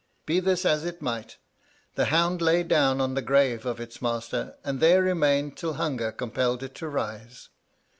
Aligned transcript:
Be 0.25 0.39
this 0.39 0.65
as 0.65 0.83
it 0.83 0.99
might, 0.99 1.37
the 1.93 2.05
hound 2.05 2.41
lay 2.41 2.63
down 2.63 2.99
on 2.99 3.13
the 3.13 3.21
grave 3.21 3.67
of 3.67 3.79
its 3.79 4.01
master, 4.01 4.55
and 4.63 4.79
there 4.79 5.03
remained 5.03 5.57
till 5.57 5.73
hunger 5.73 6.11
compelled 6.11 6.63
it 6.63 6.73
to 6.73 6.87
rise. 6.89 7.49